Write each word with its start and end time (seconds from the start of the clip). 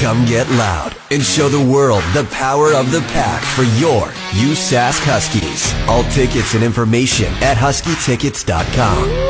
Come 0.00 0.24
get 0.24 0.48
loud 0.52 0.96
and 1.10 1.22
show 1.22 1.50
the 1.50 1.62
world 1.62 2.02
the 2.14 2.24
power 2.30 2.72
of 2.72 2.90
the 2.90 3.02
pack 3.12 3.42
for 3.42 3.64
your 3.78 4.06
USask 4.32 4.98
Huskies. 5.04 5.74
All 5.90 6.04
tickets 6.04 6.54
and 6.54 6.64
information 6.64 7.26
at 7.42 7.58
huskytickets.com. 7.58 9.29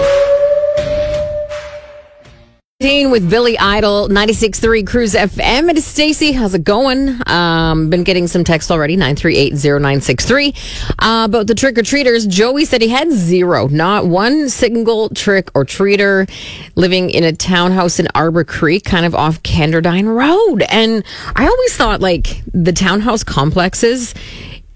With 2.83 3.29
Billy 3.29 3.59
Idol, 3.59 4.09
96.3 4.09 4.87
Cruise 4.87 5.13
FM. 5.13 5.69
It 5.69 5.77
is 5.77 5.85
Stacy. 5.85 6.33
How's 6.33 6.55
it 6.55 6.65
going? 6.65 7.21
Um, 7.29 7.91
been 7.91 8.05
getting 8.05 8.27
some 8.27 8.43
text 8.43 8.71
already, 8.71 8.97
9380963. 8.97 10.95
Uh, 10.99 11.27
about 11.27 11.47
the 11.47 11.55
trick 11.55 11.77
or 11.77 11.83
treaters, 11.83 12.27
Joey 12.27 12.65
said 12.65 12.81
he 12.81 12.89
had 12.89 13.13
zero, 13.13 13.69
not 13.69 14.07
one 14.07 14.49
single 14.49 15.11
trick 15.11 15.51
or 15.55 15.67
treater 15.67 16.27
living 16.75 17.11
in 17.11 17.23
a 17.23 17.35
townhouse 17.35 18.01
in 18.01 18.09
Arbor 18.15 18.45
Creek, 18.45 18.85
kind 18.85 19.05
of 19.05 19.15
off 19.15 19.43
Kenderdine 19.43 20.07
Road. 20.07 20.63
And 20.71 21.05
I 21.37 21.47
always 21.47 21.77
thought 21.77 22.01
like 22.01 22.41
the 22.55 22.73
townhouse 22.73 23.23
complexes, 23.23 24.15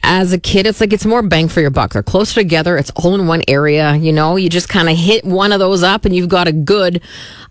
as 0.04 0.32
a 0.32 0.38
kid, 0.38 0.66
it's 0.66 0.80
like 0.80 0.92
it's 0.92 1.06
more 1.06 1.22
bang 1.22 1.48
for 1.48 1.60
your 1.60 1.70
buck. 1.70 1.92
They're 1.94 2.02
closer 2.02 2.34
together. 2.34 2.76
It's 2.76 2.90
all 2.90 3.14
in 3.14 3.26
one 3.26 3.42
area. 3.48 3.96
You 3.96 4.12
know, 4.12 4.36
you 4.36 4.48
just 4.48 4.68
kind 4.68 4.88
of 4.88 4.96
hit 4.96 5.24
one 5.24 5.50
of 5.50 5.58
those 5.58 5.82
up 5.82 6.04
and 6.04 6.14
you've 6.14 6.28
got 6.28 6.46
a 6.46 6.52
good 6.52 7.00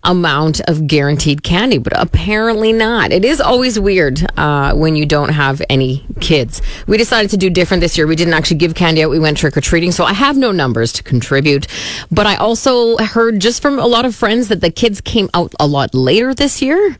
amount 0.04 0.60
of 0.68 0.86
guaranteed 0.86 1.42
candy, 1.42 1.78
but 1.78 1.92
apparently 1.96 2.72
not. 2.72 3.10
It 3.10 3.24
is 3.24 3.40
always 3.40 3.78
weird 3.80 4.24
uh, 4.38 4.74
when 4.74 4.96
you 4.96 5.04
don't 5.04 5.30
have 5.30 5.62
any 5.68 6.06
kids. 6.20 6.62
We 6.86 6.96
decided 6.96 7.30
to 7.32 7.36
do 7.36 7.50
different 7.50 7.80
this 7.80 7.98
year. 7.98 8.06
We 8.06 8.16
didn't 8.16 8.34
actually 8.34 8.58
give 8.58 8.74
candy 8.74 9.02
out. 9.02 9.10
We 9.10 9.18
went 9.18 9.36
trick 9.36 9.56
or 9.56 9.60
treating. 9.60 9.92
So 9.92 10.04
I 10.04 10.12
have 10.12 10.36
no 10.36 10.52
numbers 10.52 10.92
to 10.94 11.02
contribute. 11.02 11.66
But 12.10 12.26
I 12.26 12.36
also 12.36 12.96
heard 12.98 13.40
just 13.40 13.62
from 13.62 13.78
a 13.78 13.86
lot 13.86 14.04
of 14.04 14.14
friends 14.14 14.48
that 14.48 14.60
the 14.60 14.70
kids 14.70 15.00
came 15.00 15.28
out 15.34 15.54
a 15.58 15.66
lot 15.66 15.94
later 15.94 16.34
this 16.34 16.62
year. 16.62 16.96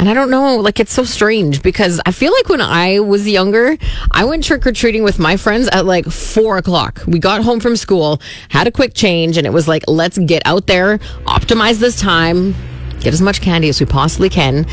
And 0.00 0.08
I 0.08 0.14
don't 0.14 0.30
know, 0.30 0.56
like 0.56 0.80
it's 0.80 0.94
so 0.94 1.04
strange 1.04 1.60
because 1.60 2.00
I 2.06 2.12
feel 2.12 2.32
like 2.32 2.48
when 2.48 2.62
I 2.62 3.00
was 3.00 3.28
younger, 3.28 3.76
I 4.10 4.24
went 4.24 4.42
trick 4.42 4.66
or 4.66 4.72
treating 4.72 5.02
with 5.02 5.18
my 5.18 5.36
friends 5.36 5.68
at 5.68 5.84
like 5.84 6.06
four 6.06 6.56
o'clock. 6.56 7.02
We 7.06 7.18
got 7.18 7.42
home 7.42 7.60
from 7.60 7.76
school, 7.76 8.18
had 8.48 8.66
a 8.66 8.70
quick 8.70 8.94
change, 8.94 9.36
and 9.36 9.46
it 9.46 9.52
was 9.52 9.68
like, 9.68 9.84
let's 9.88 10.16
get 10.16 10.40
out 10.46 10.66
there, 10.66 10.96
optimize 11.26 11.80
this 11.80 12.00
time, 12.00 12.54
get 13.00 13.12
as 13.12 13.20
much 13.20 13.42
candy 13.42 13.68
as 13.68 13.78
we 13.78 13.84
possibly 13.84 14.30
can. 14.30 14.64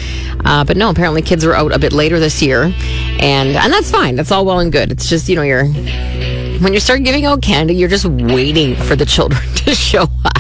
Uh, 0.46 0.64
but 0.64 0.78
no, 0.78 0.90
apparently 0.90 1.22
kids 1.22 1.44
are 1.44 1.54
out 1.54 1.74
a 1.74 1.80
bit 1.80 1.92
later 1.92 2.22
this 2.22 2.42
year, 2.42 2.64
and 3.20 3.50
and 3.50 3.74
that's 3.74 3.92
fine. 3.92 4.16
That's 4.16 4.32
all 4.32 4.46
well 4.46 4.60
and 4.60 4.72
good. 4.72 4.94
It's 4.94 5.10
just 5.10 5.28
you 5.28 5.36
know 5.36 5.42
you're 5.42 5.66
when 5.66 6.74
you 6.74 6.80
start 6.80 7.04
giving 7.04 7.26
out 7.26 7.42
candy, 7.42 7.76
you're 7.76 7.90
just 7.90 8.06
waiting 8.06 8.78
for 8.78 8.96
the 8.96 9.06
children 9.06 9.44
to 9.56 9.76
show 9.76 10.04
up. 10.24 10.37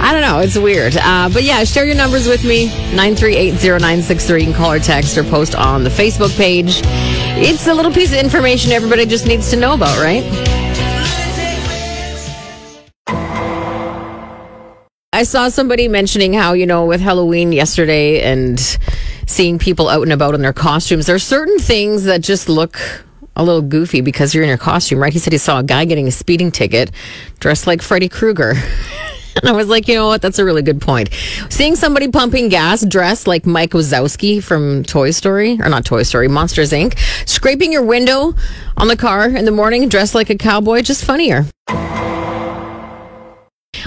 I 0.00 0.12
don't 0.12 0.22
know. 0.22 0.38
It's 0.40 0.58
weird. 0.58 0.96
Uh, 0.96 1.28
but 1.32 1.42
yeah, 1.42 1.64
share 1.64 1.84
your 1.84 1.96
numbers 1.96 2.28
with 2.28 2.44
me 2.44 2.68
9380963. 2.68 4.40
You 4.40 4.46
can 4.46 4.54
call 4.54 4.72
or 4.72 4.78
text 4.78 5.16
or 5.16 5.24
post 5.24 5.54
on 5.54 5.84
the 5.84 5.90
Facebook 5.90 6.36
page. 6.36 6.80
It's 6.84 7.66
a 7.66 7.74
little 7.74 7.92
piece 7.92 8.12
of 8.12 8.18
information 8.18 8.72
everybody 8.72 9.06
just 9.06 9.26
needs 9.26 9.50
to 9.50 9.56
know 9.56 9.74
about, 9.74 9.98
right? 9.98 10.24
I 15.12 15.22
saw 15.22 15.48
somebody 15.48 15.88
mentioning 15.88 16.34
how, 16.34 16.52
you 16.52 16.66
know, 16.66 16.84
with 16.84 17.00
Halloween 17.00 17.52
yesterday 17.52 18.20
and 18.20 18.60
seeing 19.26 19.58
people 19.58 19.88
out 19.88 20.02
and 20.02 20.12
about 20.12 20.34
in 20.34 20.42
their 20.42 20.52
costumes, 20.52 21.06
there 21.06 21.16
are 21.16 21.18
certain 21.18 21.58
things 21.58 22.04
that 22.04 22.20
just 22.20 22.50
look 22.50 22.78
a 23.34 23.42
little 23.42 23.62
goofy 23.62 24.02
because 24.02 24.34
you're 24.34 24.44
in 24.44 24.48
your 24.48 24.58
costume, 24.58 24.98
right? 24.98 25.12
He 25.12 25.18
said 25.18 25.32
he 25.32 25.38
saw 25.38 25.60
a 25.60 25.62
guy 25.62 25.86
getting 25.86 26.06
a 26.06 26.10
speeding 26.10 26.50
ticket 26.50 26.90
dressed 27.38 27.66
like 27.66 27.80
Freddy 27.82 28.08
Krueger. 28.08 28.54
And 29.42 29.50
I 29.50 29.52
was 29.52 29.68
like, 29.68 29.86
you 29.86 29.94
know 29.94 30.06
what? 30.06 30.22
That's 30.22 30.38
a 30.38 30.44
really 30.44 30.62
good 30.62 30.80
point. 30.80 31.10
Seeing 31.50 31.76
somebody 31.76 32.08
pumping 32.08 32.48
gas 32.48 32.84
dressed 32.84 33.26
like 33.26 33.44
Mike 33.44 33.72
Wazowski 33.72 34.42
from 34.42 34.82
Toy 34.82 35.10
Story, 35.10 35.60
or 35.60 35.68
not 35.68 35.84
Toy 35.84 36.04
Story, 36.04 36.26
Monsters 36.26 36.72
Inc., 36.72 36.98
scraping 37.28 37.70
your 37.70 37.82
window 37.82 38.34
on 38.78 38.88
the 38.88 38.96
car 38.96 39.28
in 39.28 39.44
the 39.44 39.50
morning 39.50 39.88
dressed 39.88 40.14
like 40.14 40.30
a 40.30 40.36
cowboy, 40.36 40.80
just 40.80 41.04
funnier. 41.04 41.44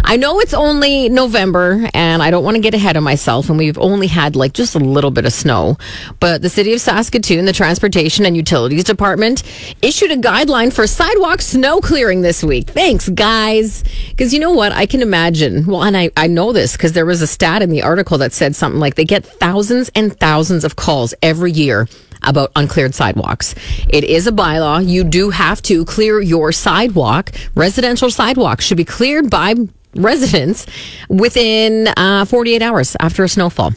I 0.10 0.16
know 0.16 0.40
it's 0.40 0.56
only 0.56 1.08
November 1.08 1.88
and 1.94 2.24
I 2.24 2.32
don't 2.32 2.44
want 2.44 2.56
to 2.56 2.62
get 2.62 2.74
ahead 2.74 2.98
of 2.98 3.04
myself 3.04 3.48
and 3.48 3.60
we've 3.60 3.78
only 3.78 4.08
had 4.08 4.36
like 4.36 4.54
just 4.54 4.74
a 4.74 4.80
little 4.80 5.12
bit 5.12 5.24
of 5.24 5.32
snow, 5.32 5.78
but 6.20 6.42
the 6.42 6.50
city 6.50 6.74
of 6.74 6.82
Saskatoon, 6.82 7.46
the 7.46 7.54
transportation 7.54 8.26
and 8.26 8.36
utilities 8.36 8.86
department 8.86 9.44
issued 9.84 10.10
a 10.10 10.18
guideline 10.18 10.74
for 10.74 10.88
sidewalk 10.88 11.42
snow 11.42 11.80
clearing 11.80 12.24
this 12.24 12.44
week. 12.44 12.72
Thanks 12.72 13.08
guys. 13.10 13.84
Cause 14.18 14.34
you 14.34 14.40
know 14.40 14.52
what? 14.52 14.72
I 14.72 14.88
can 14.88 15.04
imagine. 15.04 15.68
Well, 15.68 15.84
and 15.84 15.96
I, 15.96 16.10
I 16.18 16.26
know 16.26 16.54
this 16.54 16.72
because 16.72 16.94
there 16.94 17.06
was 17.06 17.22
a 17.22 17.28
stat 17.28 17.62
in 17.62 17.70
the 17.70 17.84
article 17.84 18.18
that 18.18 18.34
said 18.34 18.56
something 18.56 18.80
like 18.80 18.96
they 18.96 19.06
get 19.06 19.24
thousands 19.24 19.92
and 19.94 20.20
thousands 20.20 20.64
of 20.64 20.76
calls 20.76 21.14
every 21.22 21.52
year 21.52 21.88
about 22.24 22.52
uncleared 22.56 22.96
sidewalks. 22.96 23.54
It 23.88 24.04
is 24.04 24.26
a 24.26 24.32
bylaw. 24.32 24.86
You 24.86 25.04
do 25.04 25.30
have 25.30 25.62
to 25.64 25.86
clear 25.86 26.20
your 26.20 26.52
sidewalk. 26.52 27.32
Residential 27.54 28.10
sidewalks 28.10 28.66
should 28.66 28.76
be 28.76 28.86
cleared 28.86 29.30
by 29.30 29.54
residents 29.96 30.66
within 31.10 31.88
uh, 31.98 32.26
48 32.26 32.62
hours 32.62 32.96
after 33.00 33.24
a 33.24 33.30
snowfall. 33.30 33.74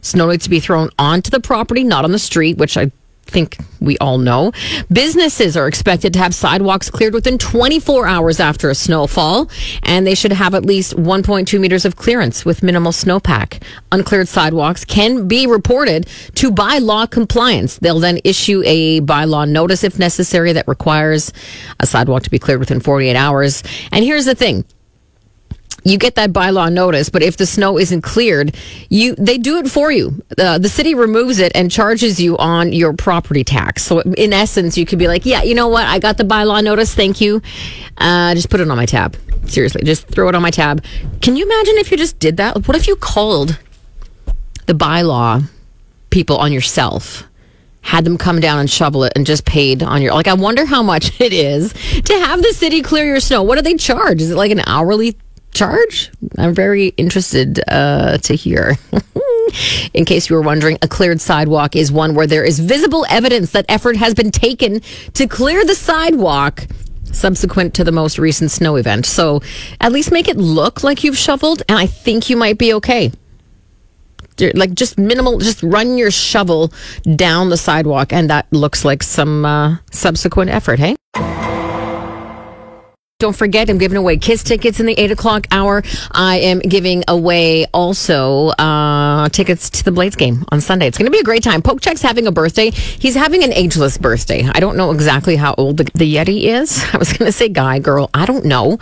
Snow 0.00 0.30
needs 0.30 0.44
to 0.44 0.50
be 0.50 0.60
thrown 0.60 0.90
onto 0.98 1.30
the 1.30 1.40
property, 1.40 1.82
not 1.82 2.04
on 2.04 2.12
the 2.12 2.18
street, 2.18 2.58
which 2.58 2.76
I 2.76 2.92
think 3.26 3.58
we 3.80 3.98
all 3.98 4.18
know. 4.18 4.52
Businesses 4.92 5.56
are 5.56 5.66
expected 5.66 6.12
to 6.12 6.18
have 6.18 6.34
sidewalks 6.34 6.90
cleared 6.90 7.14
within 7.14 7.38
24 7.38 8.06
hours 8.06 8.40
after 8.40 8.70
a 8.70 8.74
snowfall, 8.74 9.50
and 9.82 10.06
they 10.06 10.14
should 10.14 10.32
have 10.32 10.54
at 10.54 10.64
least 10.64 10.96
1.2 10.96 11.58
meters 11.58 11.84
of 11.84 11.96
clearance 11.96 12.44
with 12.44 12.62
minimal 12.62 12.92
snowpack. 12.92 13.62
Uncleared 13.92 14.28
sidewalks 14.28 14.84
can 14.84 15.26
be 15.26 15.46
reported 15.46 16.06
to 16.34 16.50
bylaw 16.50 17.10
compliance. 17.10 17.78
They'll 17.78 18.00
then 18.00 18.20
issue 18.24 18.62
a 18.64 19.00
bylaw 19.00 19.48
notice 19.48 19.84
if 19.84 19.98
necessary 19.98 20.52
that 20.52 20.68
requires 20.68 21.32
a 21.80 21.86
sidewalk 21.86 22.22
to 22.24 22.30
be 22.30 22.38
cleared 22.38 22.60
within 22.60 22.80
48 22.80 23.16
hours. 23.16 23.62
And 23.90 24.04
here's 24.04 24.26
the 24.26 24.34
thing 24.34 24.64
you 25.84 25.98
get 25.98 26.14
that 26.14 26.32
bylaw 26.32 26.72
notice, 26.72 27.10
but 27.10 27.22
if 27.22 27.36
the 27.36 27.46
snow 27.46 27.78
isn't 27.78 28.00
cleared, 28.02 28.56
you 28.88 29.14
they 29.16 29.36
do 29.36 29.58
it 29.58 29.70
for 29.70 29.92
you. 29.92 30.22
Uh, 30.38 30.58
the 30.58 30.68
city 30.68 30.94
removes 30.94 31.38
it 31.38 31.52
and 31.54 31.70
charges 31.70 32.18
you 32.18 32.36
on 32.38 32.72
your 32.72 32.94
property 32.94 33.44
tax. 33.44 33.84
So 33.84 34.00
in 34.00 34.32
essence, 34.32 34.78
you 34.78 34.86
could 34.86 34.98
be 34.98 35.08
like, 35.08 35.26
yeah, 35.26 35.42
you 35.42 35.54
know 35.54 35.68
what? 35.68 35.86
I 35.86 35.98
got 35.98 36.16
the 36.16 36.24
bylaw 36.24 36.64
notice. 36.64 36.94
Thank 36.94 37.20
you. 37.20 37.42
Uh, 37.98 38.34
just 38.34 38.48
put 38.48 38.60
it 38.60 38.70
on 38.70 38.76
my 38.76 38.86
tab. 38.86 39.16
Seriously, 39.46 39.82
just 39.84 40.08
throw 40.08 40.28
it 40.28 40.34
on 40.34 40.40
my 40.42 40.50
tab. 40.50 40.82
Can 41.20 41.36
you 41.36 41.44
imagine 41.44 41.74
if 41.76 41.90
you 41.90 41.98
just 41.98 42.18
did 42.18 42.38
that? 42.38 42.66
What 42.66 42.76
if 42.76 42.88
you 42.88 42.96
called 42.96 43.58
the 44.66 44.72
bylaw 44.72 45.44
people 46.10 46.38
on 46.38 46.52
yourself? 46.52 47.24
had 47.84 48.02
them 48.02 48.16
come 48.16 48.40
down 48.40 48.58
and 48.58 48.70
shovel 48.70 49.04
it 49.04 49.12
and 49.14 49.26
just 49.26 49.44
paid 49.44 49.82
on 49.82 50.00
your 50.00 50.14
like 50.14 50.26
I 50.26 50.32
wonder 50.32 50.64
how 50.64 50.82
much 50.82 51.20
it 51.20 51.34
is 51.34 51.74
to 51.74 52.18
have 52.18 52.40
the 52.40 52.54
city 52.54 52.80
clear 52.80 53.04
your 53.04 53.20
snow. 53.20 53.42
What 53.42 53.56
do 53.56 53.62
they 53.62 53.76
charge? 53.76 54.22
Is 54.22 54.30
it 54.30 54.36
like 54.36 54.50
an 54.50 54.62
hourly 54.66 55.18
charge? 55.54 56.10
I'm 56.36 56.54
very 56.54 56.88
interested 56.96 57.60
uh, 57.68 58.18
to 58.18 58.34
hear. 58.34 58.76
In 59.94 60.04
case 60.04 60.28
you 60.28 60.36
were 60.36 60.42
wondering, 60.42 60.78
a 60.82 60.88
cleared 60.88 61.20
sidewalk 61.20 61.76
is 61.76 61.92
one 61.92 62.14
where 62.14 62.26
there 62.26 62.44
is 62.44 62.58
visible 62.58 63.06
evidence 63.08 63.52
that 63.52 63.64
effort 63.68 63.96
has 63.96 64.14
been 64.14 64.30
taken 64.30 64.80
to 65.14 65.26
clear 65.26 65.64
the 65.64 65.74
sidewalk 65.74 66.66
subsequent 67.12 67.74
to 67.74 67.84
the 67.84 67.92
most 67.92 68.18
recent 68.18 68.50
snow 68.50 68.76
event. 68.76 69.06
So 69.06 69.40
at 69.80 69.92
least 69.92 70.10
make 70.10 70.28
it 70.28 70.36
look 70.36 70.82
like 70.82 71.04
you've 71.04 71.18
shoveled, 71.18 71.62
and 71.68 71.78
I 71.78 71.86
think 71.86 72.28
you 72.28 72.36
might 72.36 72.58
be 72.58 72.74
okay. 72.74 73.12
Like 74.54 74.74
just 74.74 74.98
minimal, 74.98 75.38
just 75.38 75.62
run 75.62 75.96
your 75.96 76.10
shovel 76.10 76.72
down 77.14 77.50
the 77.50 77.56
sidewalk, 77.56 78.12
and 78.12 78.28
that 78.30 78.52
looks 78.52 78.84
like 78.84 79.02
some 79.02 79.44
uh, 79.44 79.76
subsequent 79.92 80.50
effort, 80.50 80.80
hey? 80.80 80.96
Don't 83.20 83.36
forget, 83.36 83.70
I'm 83.70 83.78
giving 83.78 83.96
away 83.96 84.16
Kiss 84.16 84.42
tickets 84.42 84.80
in 84.80 84.86
the 84.86 84.94
8 84.98 85.12
o'clock 85.12 85.46
hour. 85.52 85.84
I 86.10 86.38
am 86.38 86.58
giving 86.58 87.04
away 87.06 87.64
also 87.72 88.48
uh, 88.48 89.28
tickets 89.28 89.70
to 89.70 89.84
the 89.84 89.92
Blades 89.92 90.16
game 90.16 90.44
on 90.48 90.60
Sunday. 90.60 90.88
It's 90.88 90.98
going 90.98 91.06
to 91.06 91.12
be 91.12 91.20
a 91.20 91.22
great 91.22 91.44
time. 91.44 91.62
Pokecheck's 91.62 92.02
having 92.02 92.26
a 92.26 92.32
birthday. 92.32 92.72
He's 92.72 93.14
having 93.14 93.44
an 93.44 93.52
ageless 93.52 93.98
birthday. 93.98 94.42
I 94.52 94.58
don't 94.58 94.76
know 94.76 94.90
exactly 94.90 95.36
how 95.36 95.54
old 95.56 95.76
the, 95.76 95.84
the 95.94 96.12
Yeti 96.12 96.42
is. 96.42 96.84
I 96.92 96.96
was 96.96 97.12
going 97.12 97.28
to 97.28 97.32
say 97.32 97.48
guy, 97.48 97.78
girl. 97.78 98.10
I 98.12 98.26
don't 98.26 98.46
know. 98.46 98.80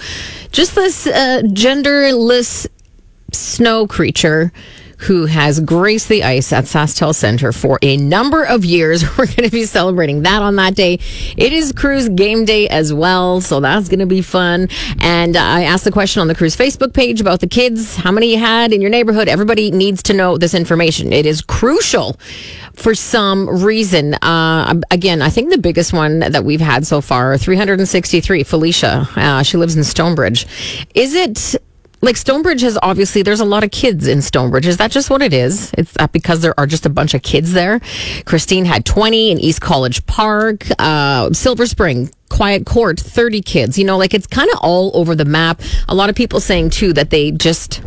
Just 0.50 0.76
this 0.76 1.06
uh, 1.06 1.42
genderless 1.44 2.66
snow 3.32 3.86
creature 3.86 4.50
who 5.02 5.26
has 5.26 5.58
graced 5.60 6.08
the 6.08 6.22
ice 6.22 6.52
at 6.52 6.64
SaskTel 6.64 7.14
Center 7.14 7.52
for 7.52 7.78
a 7.82 7.96
number 7.96 8.44
of 8.44 8.64
years. 8.64 9.02
We're 9.18 9.26
going 9.26 9.44
to 9.44 9.50
be 9.50 9.64
celebrating 9.64 10.22
that 10.22 10.42
on 10.42 10.56
that 10.56 10.74
day. 10.74 10.98
It 11.36 11.52
is 11.52 11.72
Cruise 11.72 12.08
game 12.08 12.44
day 12.44 12.68
as 12.68 12.92
well, 12.94 13.40
so 13.40 13.60
that's 13.60 13.88
going 13.88 13.98
to 13.98 14.06
be 14.06 14.22
fun. 14.22 14.68
And 15.00 15.36
I 15.36 15.64
asked 15.64 15.84
the 15.84 15.90
question 15.90 16.20
on 16.20 16.28
the 16.28 16.34
Cruise 16.34 16.56
Facebook 16.56 16.92
page 16.92 17.20
about 17.20 17.40
the 17.40 17.48
kids, 17.48 17.96
how 17.96 18.12
many 18.12 18.32
you 18.32 18.38
had 18.38 18.72
in 18.72 18.80
your 18.80 18.90
neighborhood. 18.90 19.28
Everybody 19.28 19.70
needs 19.70 20.02
to 20.04 20.14
know 20.14 20.38
this 20.38 20.54
information. 20.54 21.12
It 21.12 21.26
is 21.26 21.42
crucial 21.42 22.16
for 22.74 22.94
some 22.94 23.64
reason. 23.64 24.14
Uh, 24.14 24.80
again, 24.90 25.20
I 25.20 25.30
think 25.30 25.50
the 25.50 25.58
biggest 25.58 25.92
one 25.92 26.20
that 26.20 26.44
we've 26.44 26.60
had 26.60 26.86
so 26.86 27.00
far, 27.00 27.36
363, 27.36 28.44
Felicia. 28.44 29.08
Uh, 29.16 29.42
she 29.42 29.56
lives 29.56 29.76
in 29.76 29.84
Stonebridge. 29.84 30.46
Is 30.94 31.14
it 31.14 31.56
like 32.02 32.16
Stonebridge 32.16 32.60
has 32.62 32.78
obviously 32.82 33.22
there's 33.22 33.40
a 33.40 33.44
lot 33.44 33.62
of 33.64 33.70
kids 33.70 34.08
in 34.08 34.20
Stonebridge. 34.20 34.66
Is 34.66 34.76
that 34.78 34.90
just 34.90 35.08
what 35.08 35.22
it 35.22 35.32
is? 35.32 35.72
It's 35.78 35.92
that 35.92 36.12
because 36.12 36.42
there 36.42 36.58
are 36.58 36.66
just 36.66 36.84
a 36.84 36.90
bunch 36.90 37.14
of 37.14 37.22
kids 37.22 37.52
there. 37.52 37.80
Christine 38.26 38.64
had 38.64 38.84
20 38.84 39.30
in 39.30 39.38
East 39.38 39.60
College 39.60 40.04
Park, 40.06 40.66
uh, 40.78 41.32
Silver 41.32 41.66
Spring. 41.66 42.10
Quiet 42.28 42.64
Court, 42.64 42.98
30 42.98 43.42
kids. 43.42 43.78
You 43.78 43.84
know, 43.84 43.98
like 43.98 44.14
it's 44.14 44.26
kind 44.26 44.50
of 44.50 44.58
all 44.62 44.90
over 44.94 45.14
the 45.14 45.26
map. 45.26 45.60
A 45.86 45.94
lot 45.94 46.08
of 46.08 46.16
people 46.16 46.40
saying 46.40 46.70
too 46.70 46.94
that 46.94 47.10
they 47.10 47.30
just 47.30 47.82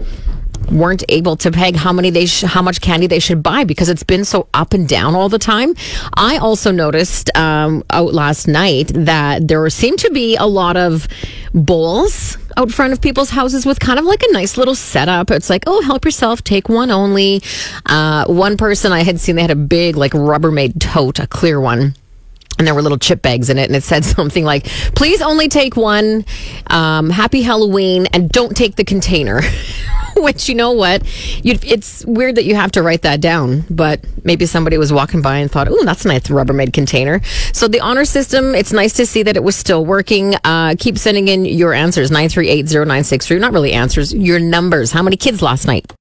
weren't 0.72 1.04
able 1.10 1.36
to 1.38 1.52
peg 1.52 1.76
how 1.76 1.94
many 1.94 2.10
they 2.10 2.26
sh- 2.26 2.44
how 2.44 2.62
much 2.62 2.82
candy 2.82 3.08
they 3.08 3.20
should 3.20 3.42
buy 3.44 3.64
because 3.64 3.90
it's 3.90 4.04
been 4.04 4.26
so 4.26 4.48
up 4.54 4.74
and 4.74 4.88
down 4.88 5.16
all 5.16 5.30
the 5.30 5.40
time. 5.40 5.76
I 6.14 6.38
also 6.38 6.72
noticed 6.72 7.36
um, 7.38 7.84
out 7.90 8.14
last 8.14 8.48
night 8.48 8.92
that 8.94 9.48
there 9.48 9.70
seemed 9.70 10.00
to 10.00 10.12
be 10.12 10.36
a 10.36 10.46
lot 10.46 10.78
of 10.78 11.08
bowls 11.54 12.38
out 12.58 12.72
front 12.72 12.94
of 12.94 13.02
people's 13.02 13.30
houses 13.30 13.66
with 13.66 13.80
kind 13.80 14.00
of 14.00 14.06
like 14.06 14.24
a 14.24 14.32
nice 14.32 14.58
little 14.58 14.76
setup. 14.76 15.32
It's 15.32 15.50
like, 15.50 15.64
oh, 15.68 15.82
help 15.82 16.06
yourself, 16.06 16.44
take 16.44 16.70
one 16.70 16.92
only. 16.92 17.42
Uh, 17.86 18.26
one 18.26 18.58
person 18.58 18.92
I 18.92 19.04
had 19.04 19.20
seen 19.20 19.36
they 19.36 19.42
had 19.42 19.52
a 19.52 19.56
big 19.56 19.96
like 19.96 20.12
Rubbermaid 20.12 20.80
tote, 20.80 21.20
a 21.20 21.28
clear 21.28 21.60
one 21.60 21.96
and 22.58 22.66
there 22.66 22.74
were 22.74 22.82
little 22.82 22.98
chip 22.98 23.22
bags 23.22 23.50
in 23.50 23.58
it 23.58 23.66
and 23.66 23.76
it 23.76 23.84
said 23.84 24.06
something 24.06 24.46
like 24.46 24.66
please 24.96 25.22
only 25.22 25.50
take 25.50 25.76
one 25.76 26.24
um, 26.68 27.10
happy 27.10 27.42
halloween 27.42 28.06
and 28.14 28.30
don't 28.30 28.56
take 28.56 28.76
the 28.78 28.86
container 28.86 29.42
which 30.24 30.50
you 30.50 30.56
know 30.56 30.72
what? 30.72 31.04
You 31.44 31.58
it's 31.64 32.06
weird 32.06 32.36
that 32.36 32.46
you 32.46 32.56
have 32.56 32.72
to 32.74 32.84
write 32.84 33.02
that 33.04 33.22
down 33.22 33.66
but 33.70 34.04
maybe 34.24 34.46
somebody 34.46 34.78
was 34.78 34.92
walking 34.92 35.22
by 35.22 35.38
and 35.38 35.52
thought 35.52 35.68
oh 35.70 35.84
that's 35.86 36.06
a 36.06 36.08
nice 36.08 36.28
rubbermaid 36.28 36.74
container. 36.74 37.22
So 37.54 37.68
the 37.68 37.82
honor 37.82 38.06
system 38.06 38.56
it's 38.56 38.72
nice 38.72 38.94
to 38.94 39.06
see 39.06 39.24
that 39.24 39.36
it 39.36 39.44
was 39.44 39.56
still 39.56 39.86
working. 39.86 40.36
Uh, 40.44 40.76
keep 40.78 40.98
sending 40.98 41.28
in 41.28 41.46
your 41.46 41.74
answers 41.74 42.12
9380963 42.12 43.40
not 43.40 43.54
really 43.54 43.74
answers 43.74 44.14
your 44.14 44.40
numbers. 44.40 44.92
How 44.92 45.04
many 45.04 45.18
kids 45.18 45.42
last 45.42 45.68
night 45.68 45.92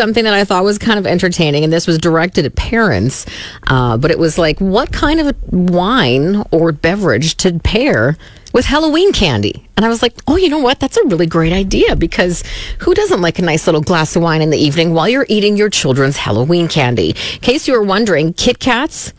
something 0.00 0.24
that 0.24 0.32
I 0.32 0.44
thought 0.44 0.64
was 0.64 0.78
kind 0.78 0.98
of 0.98 1.06
entertaining, 1.06 1.62
and 1.62 1.70
this 1.70 1.86
was 1.86 1.98
directed 1.98 2.46
at 2.46 2.56
parents, 2.56 3.26
uh, 3.66 3.98
but 3.98 4.10
it 4.10 4.18
was 4.18 4.38
like, 4.38 4.58
what 4.58 4.92
kind 4.92 5.20
of 5.20 5.36
wine 5.52 6.42
or 6.50 6.72
beverage 6.72 7.36
to 7.36 7.58
pair 7.58 8.16
with 8.54 8.64
Halloween 8.64 9.12
candy? 9.12 9.68
And 9.76 9.84
I 9.84 9.90
was 9.90 10.00
like, 10.00 10.14
oh, 10.26 10.36
you 10.36 10.48
know 10.48 10.58
what? 10.58 10.80
That's 10.80 10.96
a 10.96 11.06
really 11.06 11.26
great 11.26 11.52
idea 11.52 11.96
because 11.96 12.42
who 12.78 12.94
doesn't 12.94 13.20
like 13.20 13.38
a 13.38 13.42
nice 13.42 13.66
little 13.66 13.82
glass 13.82 14.16
of 14.16 14.22
wine 14.22 14.40
in 14.40 14.48
the 14.48 14.56
evening 14.56 14.94
while 14.94 15.08
you're 15.08 15.26
eating 15.28 15.58
your 15.58 15.68
children's 15.68 16.16
Halloween 16.16 16.66
candy? 16.66 17.10
In 17.10 17.40
case 17.40 17.68
you 17.68 17.74
were 17.74 17.82
wondering, 17.82 18.32
Kit 18.32 18.58
Kats 18.58 19.12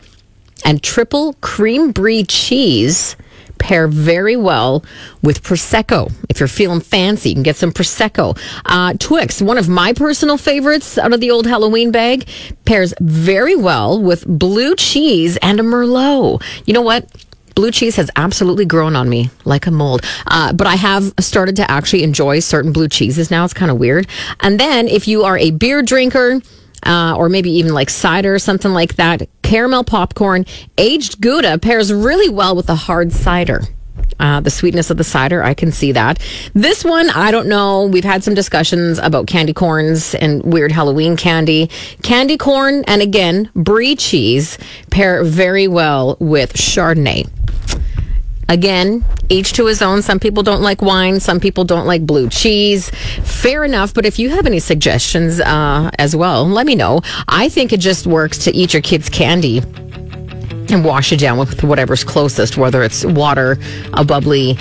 and 0.64 0.82
triple 0.82 1.34
cream 1.34 1.92
brie 1.92 2.24
cheese 2.24 3.14
pair 3.62 3.86
very 3.86 4.36
well 4.36 4.84
with 5.22 5.42
Prosecco. 5.42 6.12
If 6.28 6.40
you're 6.40 6.48
feeling 6.48 6.80
fancy, 6.80 7.28
you 7.28 7.36
can 7.36 7.44
get 7.44 7.56
some 7.56 7.72
Prosecco. 7.72 8.36
Uh, 8.66 8.94
Twix, 8.98 9.40
one 9.40 9.56
of 9.56 9.68
my 9.68 9.92
personal 9.92 10.36
favorites 10.36 10.98
out 10.98 11.12
of 11.12 11.20
the 11.20 11.30
old 11.30 11.46
Halloween 11.46 11.92
bag, 11.92 12.28
pairs 12.64 12.92
very 13.00 13.54
well 13.54 14.02
with 14.02 14.26
blue 14.26 14.74
cheese 14.74 15.36
and 15.38 15.60
a 15.60 15.62
Merlot. 15.62 16.42
You 16.66 16.74
know 16.74 16.82
what? 16.82 17.08
Blue 17.54 17.70
cheese 17.70 17.96
has 17.96 18.10
absolutely 18.16 18.64
grown 18.64 18.96
on 18.96 19.08
me 19.08 19.30
like 19.44 19.66
a 19.66 19.70
mold. 19.70 20.04
Uh, 20.26 20.52
but 20.52 20.66
I 20.66 20.74
have 20.74 21.12
started 21.20 21.54
to 21.56 21.70
actually 21.70 22.02
enjoy 22.02 22.40
certain 22.40 22.72
blue 22.72 22.88
cheeses 22.88 23.30
now. 23.30 23.44
It's 23.44 23.54
kind 23.54 23.70
of 23.70 23.78
weird. 23.78 24.08
And 24.40 24.58
then 24.58 24.88
if 24.88 25.06
you 25.06 25.22
are 25.22 25.38
a 25.38 25.50
beer 25.52 25.82
drinker, 25.82 26.40
uh, 26.84 27.14
or 27.16 27.28
maybe 27.28 27.50
even 27.50 27.74
like 27.74 27.90
cider 27.90 28.34
or 28.34 28.38
something 28.38 28.72
like 28.72 28.96
that. 28.96 29.28
Caramel 29.42 29.84
popcorn, 29.84 30.46
aged 30.78 31.20
Gouda 31.20 31.58
pairs 31.58 31.92
really 31.92 32.28
well 32.28 32.56
with 32.56 32.68
a 32.68 32.74
hard 32.74 33.12
cider. 33.12 33.62
Uh, 34.20 34.40
the 34.40 34.50
sweetness 34.50 34.90
of 34.90 34.96
the 34.96 35.04
cider, 35.04 35.42
I 35.42 35.54
can 35.54 35.72
see 35.72 35.92
that. 35.92 36.18
This 36.54 36.84
one, 36.84 37.10
I 37.10 37.30
don't 37.30 37.48
know. 37.48 37.86
We've 37.86 38.04
had 38.04 38.22
some 38.22 38.34
discussions 38.34 38.98
about 38.98 39.26
candy 39.26 39.52
corns 39.52 40.14
and 40.14 40.42
weird 40.44 40.70
Halloween 40.70 41.16
candy. 41.16 41.68
Candy 42.02 42.36
corn 42.36 42.84
and 42.86 43.02
again, 43.02 43.50
brie 43.54 43.96
cheese 43.96 44.58
pair 44.90 45.24
very 45.24 45.66
well 45.66 46.16
with 46.20 46.52
Chardonnay. 46.52 47.41
Again, 48.48 49.04
each 49.28 49.54
to 49.54 49.66
his 49.66 49.80
own. 49.80 50.02
Some 50.02 50.20
people 50.20 50.42
don't 50.42 50.62
like 50.62 50.82
wine. 50.82 51.20
Some 51.20 51.40
people 51.40 51.64
don't 51.64 51.86
like 51.86 52.04
blue 52.06 52.28
cheese. 52.28 52.90
Fair 53.22 53.64
enough. 53.64 53.94
But 53.94 54.04
if 54.04 54.18
you 54.18 54.30
have 54.30 54.46
any 54.46 54.58
suggestions 54.58 55.40
uh, 55.40 55.90
as 55.98 56.14
well, 56.14 56.46
let 56.46 56.66
me 56.66 56.74
know. 56.74 57.00
I 57.28 57.48
think 57.48 57.72
it 57.72 57.80
just 57.80 58.06
works 58.06 58.38
to 58.44 58.54
eat 58.54 58.72
your 58.72 58.82
kids' 58.82 59.08
candy 59.08 59.58
and 60.68 60.84
wash 60.84 61.12
it 61.12 61.20
down 61.20 61.38
with 61.38 61.62
whatever's 61.62 62.04
closest, 62.04 62.56
whether 62.56 62.82
it's 62.82 63.04
water, 63.04 63.58
a 63.94 64.04
bubbly, 64.04 64.58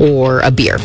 or 0.00 0.40
a 0.40 0.50
beer 0.50 0.78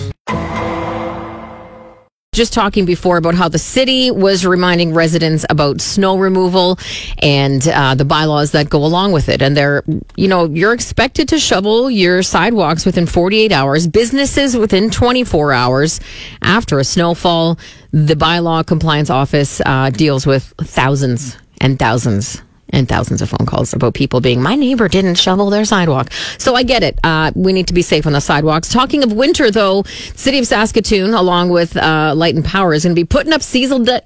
just 2.39 2.53
talking 2.53 2.85
before 2.85 3.17
about 3.17 3.35
how 3.35 3.49
the 3.49 3.59
city 3.59 4.11
was 4.11 4.45
reminding 4.45 4.93
residents 4.93 5.45
about 5.49 5.81
snow 5.81 6.17
removal 6.17 6.79
and 7.21 7.67
uh, 7.67 7.93
the 7.95 8.05
bylaws 8.05 8.51
that 8.51 8.69
go 8.69 8.85
along 8.85 9.11
with 9.11 9.27
it. 9.27 9.41
And 9.41 9.57
they're, 9.57 9.83
you 10.15 10.29
know, 10.29 10.45
you're 10.45 10.71
expected 10.71 11.27
to 11.29 11.37
shovel 11.37 11.91
your 11.91 12.23
sidewalks 12.23 12.85
within 12.85 13.07
48 13.07 13.51
hours, 13.51 13.87
businesses 13.87 14.55
within 14.55 14.89
24 14.89 15.51
hours 15.51 15.99
after 16.41 16.79
a 16.79 16.85
snowfall. 16.85 17.59
The 17.91 18.15
bylaw 18.15 18.65
compliance 18.65 19.09
office 19.09 19.59
uh, 19.65 19.89
deals 19.89 20.25
with 20.25 20.53
thousands 20.61 21.37
and 21.59 21.77
thousands 21.77 22.41
and 22.69 22.87
thousands 22.87 23.21
of 23.21 23.29
phone 23.29 23.45
calls 23.45 23.73
about 23.73 23.93
people 23.93 24.21
being, 24.21 24.41
my 24.41 24.55
neighbor 24.55 24.87
didn't 24.87 25.15
shovel 25.15 25.49
their 25.49 25.65
sidewalk. 25.65 26.11
So 26.37 26.55
I 26.55 26.63
get 26.63 26.83
it. 26.83 26.99
Uh, 27.03 27.31
we 27.35 27.53
need 27.53 27.67
to 27.67 27.73
be 27.73 27.81
safe 27.81 28.05
on 28.05 28.13
the 28.13 28.21
sidewalks. 28.21 28.69
Talking 28.69 29.03
of 29.03 29.13
winter, 29.13 29.51
though, 29.51 29.83
City 30.15 30.39
of 30.39 30.47
Saskatoon, 30.47 31.13
along 31.13 31.49
with 31.49 31.75
uh, 31.77 32.13
Light 32.15 32.35
and 32.35 32.45
Power, 32.45 32.73
is 32.73 32.83
going 32.83 32.95
to 32.95 32.99
be 32.99 33.05
putting 33.05 33.33
up 33.33 33.41
seasonal. 33.41 33.83
De- 33.85 34.03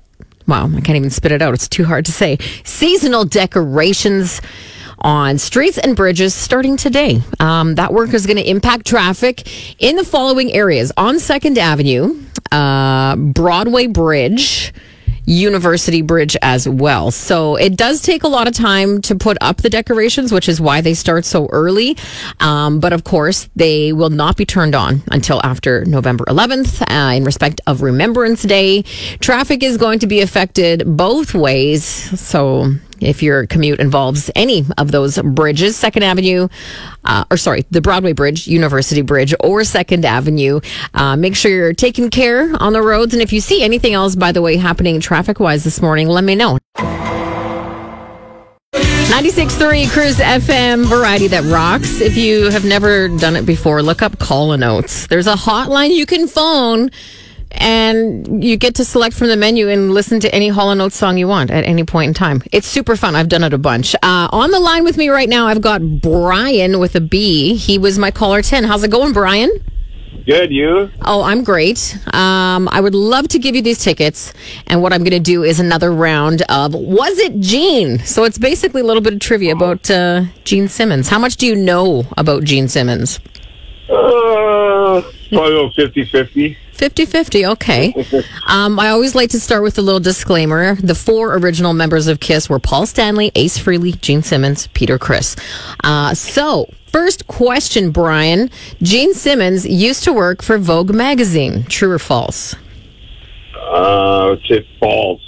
wow, 0.47 0.65
I 0.65 0.81
can't 0.81 0.97
even 0.97 1.09
spit 1.09 1.31
it 1.31 1.41
out. 1.41 1.53
It's 1.53 1.67
too 1.67 1.85
hard 1.85 2.05
to 2.05 2.11
say. 2.11 2.37
Seasonal 2.63 3.25
decorations 3.25 4.41
on 4.99 5.37
streets 5.37 5.77
and 5.77 5.95
bridges 5.95 6.33
starting 6.33 6.77
today. 6.77 7.21
Um, 7.39 7.75
that 7.75 7.93
work 7.93 8.13
is 8.13 8.25
going 8.25 8.37
to 8.37 8.49
impact 8.49 8.87
traffic 8.87 9.81
in 9.81 9.97
the 9.97 10.03
following 10.05 10.51
areas 10.53 10.91
on 10.95 11.19
Second 11.19 11.57
Avenue, 11.57 12.21
uh, 12.51 13.15
Broadway 13.17 13.87
Bridge. 13.87 14.73
University 15.25 16.01
Bridge 16.01 16.35
as 16.41 16.67
well. 16.67 17.11
So 17.11 17.55
it 17.55 17.75
does 17.75 18.01
take 18.01 18.23
a 18.23 18.27
lot 18.27 18.47
of 18.47 18.53
time 18.53 19.01
to 19.03 19.15
put 19.15 19.37
up 19.41 19.57
the 19.57 19.69
decorations, 19.69 20.31
which 20.31 20.49
is 20.49 20.59
why 20.59 20.81
they 20.81 20.93
start 20.93 21.25
so 21.25 21.47
early. 21.47 21.97
Um, 22.39 22.79
but 22.79 22.93
of 22.93 23.03
course, 23.03 23.49
they 23.55 23.93
will 23.93 24.09
not 24.09 24.37
be 24.37 24.45
turned 24.45 24.75
on 24.75 25.01
until 25.11 25.41
after 25.43 25.85
November 25.85 26.25
11th 26.25 26.81
uh, 26.89 27.15
in 27.15 27.23
respect 27.23 27.61
of 27.67 27.81
Remembrance 27.81 28.43
Day. 28.43 28.83
Traffic 29.19 29.63
is 29.63 29.77
going 29.77 29.99
to 29.99 30.07
be 30.07 30.21
affected 30.21 30.83
both 30.85 31.33
ways. 31.33 31.83
So 31.83 32.73
if 33.03 33.23
your 33.23 33.47
commute 33.47 33.79
involves 33.79 34.29
any 34.35 34.65
of 34.77 34.91
those 34.91 35.17
bridges, 35.19 35.75
Second 35.75 36.03
Avenue, 36.03 36.47
uh, 37.05 37.25
or 37.29 37.37
sorry, 37.37 37.65
the 37.71 37.81
Broadway 37.81 38.13
Bridge, 38.13 38.47
University 38.47 39.01
Bridge, 39.01 39.33
or 39.39 39.63
Second 39.63 40.05
Avenue. 40.05 40.59
Uh, 40.93 41.15
make 41.15 41.35
sure 41.35 41.51
you're 41.51 41.73
taking 41.73 42.09
care 42.09 42.53
on 42.61 42.73
the 42.73 42.81
roads. 42.81 43.13
And 43.13 43.21
if 43.21 43.33
you 43.33 43.41
see 43.41 43.63
anything 43.63 43.93
else, 43.93 44.15
by 44.15 44.31
the 44.31 44.41
way, 44.41 44.57
happening 44.57 44.99
traffic 44.99 45.39
wise 45.39 45.63
this 45.63 45.81
morning, 45.81 46.07
let 46.07 46.23
me 46.23 46.35
know. 46.35 46.57
96.3 49.13 49.91
Cruise 49.91 50.17
FM 50.17 50.85
variety 50.85 51.27
that 51.27 51.43
rocks. 51.43 52.01
If 52.01 52.17
you 52.17 52.49
have 52.49 52.65
never 52.65 53.09
done 53.09 53.35
it 53.35 53.45
before, 53.45 53.83
look 53.83 54.01
up 54.01 54.17
Callin' 54.17 54.63
Oates. 54.63 55.05
There's 55.05 55.27
a 55.27 55.35
hotline 55.35 55.93
you 55.93 56.07
can 56.07 56.27
phone 56.27 56.89
and 57.53 58.43
you 58.43 58.57
get 58.57 58.75
to 58.75 58.85
select 58.85 59.15
from 59.15 59.27
the 59.27 59.37
menu 59.37 59.69
and 59.69 59.93
listen 59.93 60.19
to 60.21 60.33
any 60.33 60.49
Hall 60.49 60.69
& 60.69 60.81
Oates 60.81 60.95
song 60.95 61.17
you 61.17 61.27
want 61.27 61.51
at 61.51 61.63
any 61.63 61.83
point 61.83 62.09
in 62.09 62.13
time. 62.13 62.41
It's 62.51 62.67
super 62.67 62.95
fun. 62.95 63.15
I've 63.15 63.29
done 63.29 63.43
it 63.43 63.53
a 63.53 63.57
bunch. 63.57 63.95
Uh, 63.95 64.27
on 64.31 64.51
the 64.51 64.59
line 64.59 64.83
with 64.83 64.97
me 64.97 65.09
right 65.09 65.29
now, 65.29 65.47
I've 65.47 65.61
got 65.61 65.81
Brian 66.01 66.79
with 66.79 66.95
a 66.95 67.01
B. 67.01 67.55
He 67.55 67.77
was 67.77 67.99
my 67.99 68.11
caller 68.11 68.41
10. 68.41 68.63
How's 68.63 68.83
it 68.83 68.91
going, 68.91 69.13
Brian? 69.13 69.51
Good, 70.25 70.51
you? 70.51 70.89
Oh, 71.01 71.21
I'm 71.23 71.43
great. 71.43 71.97
Um, 72.13 72.69
I 72.71 72.79
would 72.79 72.95
love 72.95 73.27
to 73.29 73.39
give 73.39 73.55
you 73.55 73.61
these 73.61 73.83
tickets. 73.83 74.33
And 74.67 74.81
what 74.81 74.93
I'm 74.93 75.01
going 75.01 75.11
to 75.11 75.19
do 75.19 75.43
is 75.43 75.59
another 75.59 75.91
round 75.91 76.43
of 76.43 76.73
Was 76.73 77.17
It 77.19 77.39
Gene? 77.41 77.99
So 77.99 78.23
it's 78.23 78.37
basically 78.37 78.81
a 78.81 78.85
little 78.85 79.01
bit 79.01 79.13
of 79.13 79.19
trivia 79.19 79.53
about 79.53 79.91
uh, 79.91 80.23
Gene 80.45 80.69
Simmons. 80.69 81.09
How 81.09 81.19
much 81.19 81.35
do 81.35 81.45
you 81.45 81.55
know 81.55 82.05
about 82.17 82.45
Gene 82.45 82.69
Simmons? 82.69 83.19
Uh, 83.89 84.32
probably 85.01 85.71
50 85.75 86.05
50. 86.05 86.57
50 86.73 87.05
50, 87.05 87.45
okay. 87.45 87.93
Um, 88.47 88.79
I 88.79 88.89
always 88.89 89.15
like 89.15 89.29
to 89.31 89.39
start 89.39 89.63
with 89.63 89.77
a 89.77 89.81
little 89.81 89.99
disclaimer. 90.01 90.75
The 90.75 90.95
four 90.95 91.35
original 91.37 91.73
members 91.73 92.07
of 92.07 92.19
KISS 92.19 92.49
were 92.49 92.59
Paul 92.59 92.85
Stanley, 92.85 93.31
Ace 93.35 93.57
Frehley, 93.57 93.99
Gene 94.01 94.21
Simmons, 94.23 94.67
Peter 94.73 94.97
Criss. 94.99 95.35
Uh, 95.83 96.13
so, 96.13 96.67
first 96.91 97.27
question, 97.27 97.91
Brian. 97.91 98.49
Gene 98.81 99.13
Simmons 99.13 99.65
used 99.65 100.03
to 100.03 100.11
work 100.13 100.41
for 100.41 100.57
Vogue 100.57 100.93
magazine. 100.93 101.63
True 101.65 101.91
or 101.91 101.99
false? 101.99 102.55
Uh, 103.55 104.35
it's 104.49 104.67
false. 104.79 105.21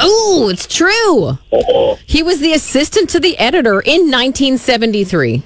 Oh, 0.00 0.48
it's 0.52 0.66
true. 0.66 1.38
Oh, 1.52 1.98
He 2.06 2.22
was 2.22 2.40
the 2.40 2.52
assistant 2.52 3.08
to 3.10 3.18
the 3.20 3.36
editor 3.38 3.80
in 3.80 4.02
1973. 4.10 5.42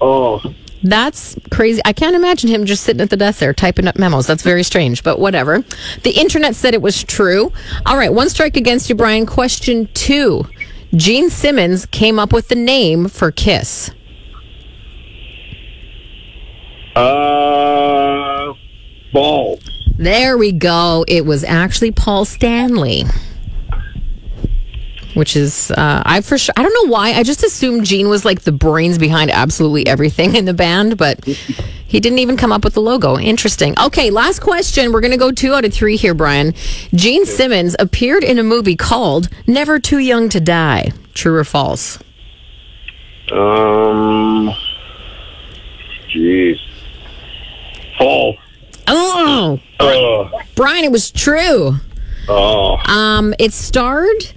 oh, 0.00 0.40
That's 0.82 1.36
crazy. 1.50 1.80
I 1.84 1.92
can't 1.92 2.14
imagine 2.14 2.48
him 2.48 2.64
just 2.64 2.84
sitting 2.84 3.00
at 3.00 3.10
the 3.10 3.16
desk 3.16 3.40
there 3.40 3.52
typing 3.52 3.88
up 3.88 3.98
memos. 3.98 4.26
That's 4.26 4.42
very 4.42 4.62
strange, 4.62 5.02
but 5.02 5.18
whatever. 5.18 5.64
The 6.02 6.12
internet 6.12 6.54
said 6.54 6.74
it 6.74 6.82
was 6.82 7.02
true. 7.02 7.52
All 7.86 7.96
right, 7.96 8.12
one 8.12 8.28
strike 8.28 8.56
against 8.56 8.88
you, 8.88 8.94
Brian. 8.94 9.26
Question 9.26 9.88
two. 9.94 10.46
Gene 10.94 11.30
Simmons 11.30 11.84
came 11.86 12.18
up 12.18 12.32
with 12.32 12.48
the 12.48 12.54
name 12.54 13.08
for 13.08 13.30
Kiss. 13.30 13.90
Uh, 16.96 18.54
balls. 19.12 19.60
There 19.98 20.38
we 20.38 20.52
go. 20.52 21.04
It 21.08 21.26
was 21.26 21.44
actually 21.44 21.92
Paul 21.92 22.24
Stanley. 22.24 23.04
Which 25.18 25.34
is, 25.34 25.72
uh, 25.72 26.00
I 26.06 26.20
for 26.20 26.38
sure, 26.38 26.52
I 26.56 26.62
don't 26.62 26.72
know 26.86 26.92
why. 26.92 27.12
I 27.12 27.24
just 27.24 27.42
assumed 27.42 27.84
Gene 27.84 28.08
was 28.08 28.24
like 28.24 28.42
the 28.42 28.52
brains 28.52 28.98
behind 28.98 29.32
absolutely 29.32 29.84
everything 29.88 30.36
in 30.36 30.44
the 30.44 30.54
band, 30.54 30.96
but 30.96 31.24
he 31.24 31.98
didn't 31.98 32.20
even 32.20 32.36
come 32.36 32.52
up 32.52 32.62
with 32.62 32.74
the 32.74 32.80
logo. 32.80 33.18
Interesting. 33.18 33.74
Okay, 33.80 34.10
last 34.10 34.38
question. 34.38 34.92
We're 34.92 35.00
going 35.00 35.10
to 35.10 35.16
go 35.18 35.32
two 35.32 35.54
out 35.54 35.64
of 35.64 35.74
three 35.74 35.96
here, 35.96 36.14
Brian. 36.14 36.54
Gene 36.94 37.26
Simmons 37.26 37.74
appeared 37.80 38.22
in 38.22 38.38
a 38.38 38.44
movie 38.44 38.76
called 38.76 39.28
Never 39.48 39.80
Too 39.80 39.98
Young 39.98 40.28
to 40.28 40.38
Die. 40.38 40.92
True 41.14 41.34
or 41.34 41.42
false? 41.42 41.98
Um, 43.32 44.50
jeez. 46.14 46.54
False. 47.98 48.36
Oh, 48.86 49.58
Uh, 49.80 50.28
Brian, 50.54 50.84
it 50.84 50.92
was 50.92 51.10
true. 51.10 51.74
oh, 52.28 52.76
Um, 52.86 53.34
it 53.40 53.52
starred 53.52 54.32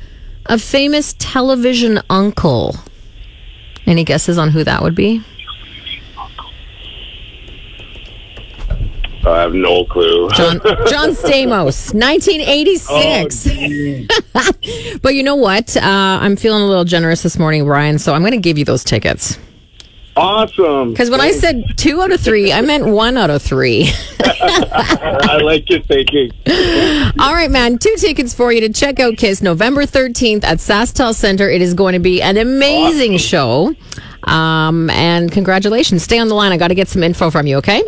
a 0.51 0.59
famous 0.59 1.15
television 1.17 2.01
uncle. 2.09 2.75
Any 3.87 4.03
guesses 4.03 4.37
on 4.37 4.49
who 4.49 4.63
that 4.65 4.83
would 4.83 4.93
be? 4.95 5.23
I 9.25 9.41
have 9.41 9.53
no 9.53 9.85
clue. 9.85 10.29
John 10.31 10.59
John 10.87 11.09
Stamos, 11.15 11.93
1986. 11.93 13.43
geez. 13.45 14.07
But 15.01 15.15
you 15.15 15.23
know 15.23 15.35
what? 15.35 15.77
Uh, 15.77 15.81
I'm 15.83 16.35
feeling 16.35 16.63
a 16.63 16.67
little 16.67 16.83
generous 16.83 17.23
this 17.23 17.39
morning, 17.39 17.65
Ryan, 17.65 17.97
So 17.97 18.13
I'm 18.13 18.21
going 18.21 18.31
to 18.33 18.37
give 18.37 18.57
you 18.57 18.65
those 18.65 18.83
tickets. 18.83 19.37
Awesome. 20.15 20.91
Because 20.91 21.09
when 21.09 21.21
I 21.21 21.31
said 21.31 21.63
two 21.77 22.01
out 22.01 22.11
of 22.11 22.19
three, 22.19 22.51
I 22.51 22.61
meant 22.61 22.85
one 22.85 23.17
out 23.17 23.29
of 23.29 23.41
three. 23.41 23.91
I 24.19 25.39
like 25.43 25.69
your 25.69 25.81
thinking. 25.81 26.31
All 27.19 27.33
right, 27.33 27.49
man. 27.51 27.77
Two 27.77 27.95
tickets 27.97 28.33
for 28.33 28.51
you 28.51 28.61
to 28.61 28.73
check 28.73 28.99
out 28.99 29.17
Kiss 29.17 29.41
November 29.41 29.83
13th 29.83 30.43
at 30.43 30.57
SaskTel 30.57 31.13
Center. 31.13 31.49
It 31.49 31.61
is 31.61 31.73
going 31.73 31.93
to 31.93 31.99
be 31.99 32.21
an 32.21 32.37
amazing 32.37 33.17
show. 33.17 33.75
Um, 34.23 34.89
and 34.91 35.31
congratulations. 35.31 36.03
Stay 36.03 36.19
on 36.19 36.27
the 36.27 36.35
line. 36.35 36.51
I 36.51 36.57
got 36.57 36.69
to 36.69 36.75
get 36.75 36.87
some 36.87 37.03
info 37.03 37.29
from 37.29 37.47
you, 37.47 37.57
okay? 37.57 37.83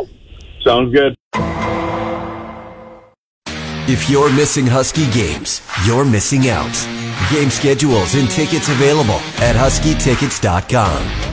Sounds 0.63 0.93
good. 0.93 1.15
If 3.85 4.09
you're 4.09 4.31
missing 4.33 4.65
Husky 4.65 5.11
games, 5.11 5.61
you're 5.85 6.05
missing 6.05 6.47
out. 6.49 6.73
Game 7.31 7.49
schedules 7.49 8.15
and 8.15 8.29
tickets 8.29 8.69
available 8.69 9.19
at 9.43 9.55
huskytickets.com. 9.55 11.32